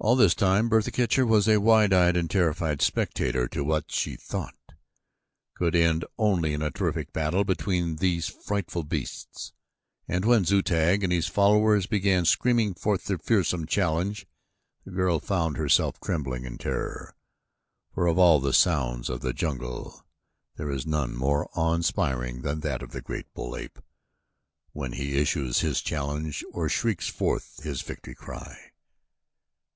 All 0.00 0.16
this 0.16 0.34
time 0.34 0.68
Bertha 0.68 0.90
Kircher 0.90 1.24
was 1.24 1.48
a 1.48 1.56
wide 1.56 1.94
eyed 1.94 2.14
and 2.14 2.30
terrified 2.30 2.82
spectator 2.82 3.48
to 3.48 3.64
what, 3.64 3.86
as 3.88 3.94
she 3.94 4.16
thought, 4.16 4.54
could 5.54 5.74
end 5.74 6.04
only 6.18 6.52
in 6.52 6.60
a 6.60 6.70
terrific 6.70 7.10
battle 7.14 7.42
between 7.42 7.96
these 7.96 8.28
frightful 8.28 8.82
beasts, 8.82 9.54
and 10.06 10.26
when 10.26 10.44
Zu 10.44 10.60
tag 10.60 11.02
and 11.04 11.10
his 11.10 11.26
followers 11.26 11.86
began 11.86 12.26
screaming 12.26 12.74
forth 12.74 13.06
their 13.06 13.16
fearsome 13.16 13.64
challenge, 13.66 14.26
the 14.84 14.90
girl 14.90 15.20
found 15.20 15.56
herself 15.56 15.98
trembling 16.02 16.44
in 16.44 16.58
terror, 16.58 17.16
for 17.94 18.06
of 18.06 18.18
all 18.18 18.40
the 18.40 18.52
sounds 18.52 19.08
of 19.08 19.22
the 19.22 19.32
jungle 19.32 20.04
there 20.56 20.70
is 20.70 20.84
none 20.86 21.16
more 21.16 21.48
awe 21.54 21.72
inspiring 21.72 22.42
than 22.42 22.60
that 22.60 22.82
of 22.82 22.90
the 22.90 23.00
great 23.00 23.32
bull 23.32 23.56
ape 23.56 23.78
when 24.72 24.92
he 24.92 25.16
issues 25.18 25.60
his 25.60 25.80
challenge 25.80 26.44
or 26.52 26.68
shrieks 26.68 27.08
forth 27.08 27.62
his 27.62 27.80
victory 27.80 28.14
cry. 28.14 28.70